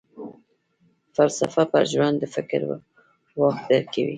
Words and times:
فلسفه 1.15 1.63
پر 1.71 1.83
ژوند 1.91 2.15
د 2.19 2.23
فکر 2.35 2.61
واک 3.39 3.57
درکوي. 3.69 4.09